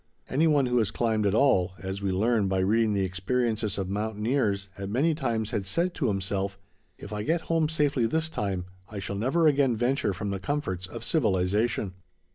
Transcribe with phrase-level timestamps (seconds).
[0.27, 3.87] Any one who has climbed at all, as we learn by reading the experiences of
[3.87, 6.57] mountaineers, at many times has said to himself:
[6.97, 10.87] "If I get home safely this time I shall never again venture from the comforts
[10.87, 11.93] of civilization."